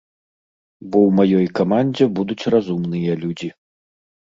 [0.89, 3.49] Бо ў маёй камандзе будуць разумныя людзі.